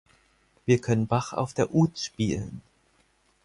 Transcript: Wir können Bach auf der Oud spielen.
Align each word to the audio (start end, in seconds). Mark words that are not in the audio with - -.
Wir 0.65 0.81
können 0.81 1.05
Bach 1.05 1.31
auf 1.31 1.53
der 1.53 1.75
Oud 1.75 1.99
spielen. 1.99 2.63